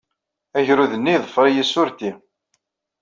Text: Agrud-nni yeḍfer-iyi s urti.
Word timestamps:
Agrud-nni 0.57 1.11
yeḍfer-iyi 1.13 1.63
s 1.71 1.73
urti. 1.81 2.11